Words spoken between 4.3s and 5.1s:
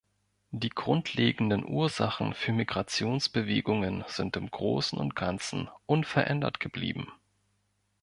im großen